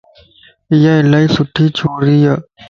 ايا 0.73 0.93
الائي 1.01 1.27
سھڻي 1.35 1.65
ڇوريَ 1.77 2.15